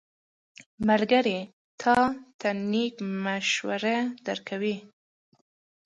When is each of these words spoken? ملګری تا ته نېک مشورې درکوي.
ملګری 0.87 1.39
تا 1.81 1.95
ته 2.39 2.49
نېک 2.69 2.95
مشورې 3.23 3.97
درکوي. 4.25 4.75